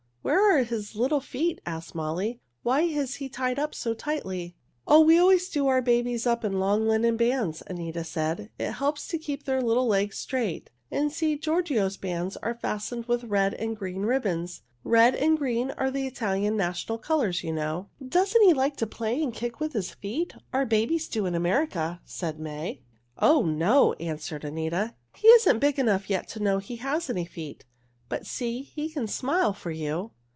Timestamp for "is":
2.81-3.15